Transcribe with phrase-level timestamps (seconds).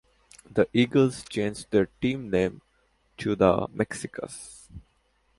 [0.49, 2.63] The Eagles changed their team name
[3.17, 4.67] to the Mexicas.